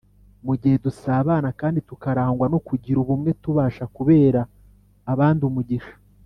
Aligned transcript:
Mu 0.45 0.53
gihe 0.61 0.75
dusabana 0.85 1.49
kandi 1.59 1.79
tukarangwa 1.89 2.45
no 2.53 2.59
kugira 2.67 2.97
ubumwe, 3.03 3.29
tubasha 3.43 3.83
kubera 3.95 4.41
abandi 5.13 5.41
umugisha 5.49 5.95